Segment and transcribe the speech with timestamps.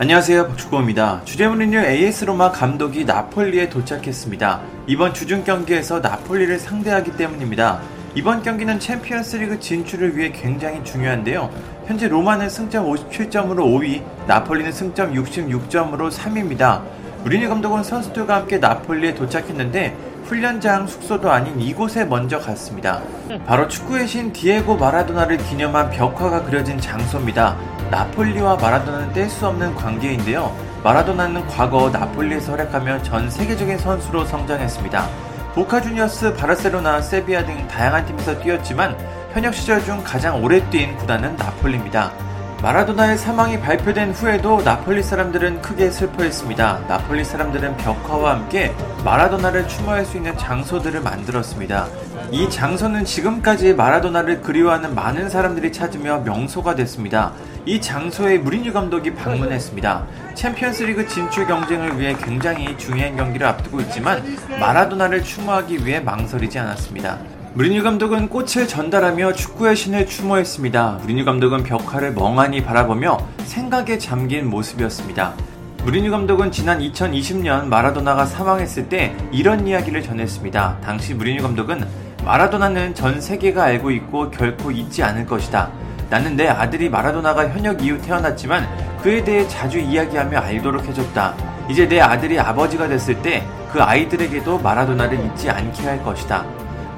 [0.00, 1.22] 안녕하세요 박주호입니다.
[1.24, 4.60] 주제문은요 AS 로마 감독이 나폴리에 도착했습니다.
[4.86, 7.80] 이번 주중 경기에서 나폴리를 상대하기 때문입니다.
[8.14, 11.50] 이번 경기는 챔피언스리그 진출을 위해 굉장히 중요한데요.
[11.86, 16.82] 현재 로마는 승점 57점으로 5위, 나폴리는 승점 66점으로 3위입니다.
[17.24, 19.96] 무리뉴 감독은 선수들과 함께 나폴리에 도착했는데
[20.28, 23.00] 훈련장 숙소도 아닌 이곳에 먼저 갔습니다.
[23.46, 27.56] 바로 축구의 신 디에고 마라도나를 기념한 벽화가 그려진 장소입니다.
[27.90, 30.54] 나폴리와 마라도나는 뗄 수 없는 관계인데요.
[30.84, 35.08] 마라도나는 과거 나폴리에서 활약하며 전 세계적인 선수로 성장했습니다.
[35.54, 38.96] 보카 주니어스, 바르셀로나, 세비야 등 다양한 팀에서 뛰었지만
[39.32, 42.27] 현역 시절 중 가장 오래 뛴 구단은 나폴리입니다.
[42.60, 46.86] 마라도나의 사망이 발표된 후에도 나폴리 사람들은 크게 슬퍼했습니다.
[46.88, 51.86] 나폴리 사람들은 벽화와 함께 마라도나를 추모할 수 있는 장소들을 만들었습니다.
[52.32, 57.32] 이 장소는 지금까지 마라도나를 그리워하는 많은 사람들이 찾으며 명소가 됐습니다.
[57.64, 60.06] 이 장소에 무리뉴 감독이 방문했습니다.
[60.34, 64.20] 챔피언스리그 진출 경쟁을 위해 굉장히 중요한 경기를 앞두고 있지만
[64.58, 67.37] 마라도나를 추모하기 위해 망설이지 않았습니다.
[67.58, 71.00] 무리뉴 감독은 꽃을 전달하며 축구의 신을 추모했습니다.
[71.02, 75.34] 무리뉴 감독은 벽화를 멍하니 바라보며 생각에 잠긴 모습이었습니다.
[75.82, 80.78] 무리뉴 감독은 지난 2020년 마라도나가 사망했을 때 이런 이야기를 전했습니다.
[80.84, 81.84] 당시 무리뉴 감독은
[82.24, 85.72] 마라도나는 전 세계가 알고 있고 결코 잊지 않을 것이다.
[86.10, 88.68] 나는 내 아들이 마라도나가 현역 이후 태어났지만
[89.02, 91.34] 그에 대해 자주 이야기하며 알도록 해줬다.
[91.68, 96.44] 이제 내 아들이 아버지가 됐을 때 그 아이들에게도 마라도나를 잊지 않게 할 것이다.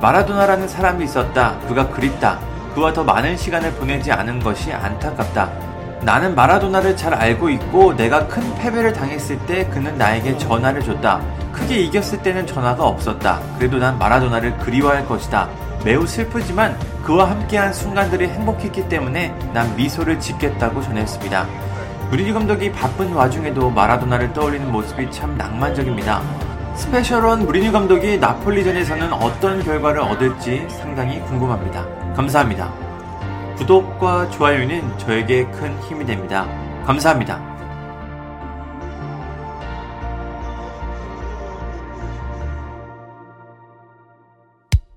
[0.00, 1.58] 마라도나라는 사람이 있었다.
[1.68, 2.38] 그가 그립다.
[2.74, 5.50] 그와 더 많은 시간을 보내지 않은 것이 안타깝다.
[6.02, 11.20] 나는 마라도나를 잘 알고 있고 내가 큰 패배를 당했을 때 그는 나에게 전화를 줬다.
[11.52, 13.40] 크게 이겼을 때는 전화가 없었다.
[13.58, 15.48] 그래도 난 마라도나를 그리워할 것이다.
[15.84, 21.46] 매우 슬프지만 그와 함께한 순간들이 행복했기 때문에 난 미소를 짓겠다고 전했습니다.
[22.10, 26.49] 무리뉴 감독이 바쁜 와중에도 마라도나를 떠올리는 모습이 참 낭만적입니다.
[26.74, 31.86] 스페셜원 무리뉴 감독이 나폴리전에서는 어떤 결과를 얻을지 상당히 궁금합니다.
[32.14, 32.72] 감사합니다.
[33.56, 36.46] 구독과 좋아요는 저에게 큰 힘이 됩니다.
[36.86, 37.49] 감사합니다.